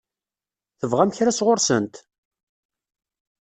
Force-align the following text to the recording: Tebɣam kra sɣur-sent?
Tebɣam 0.79 1.11
kra 1.15 1.31
sɣur-sent? 1.33 1.95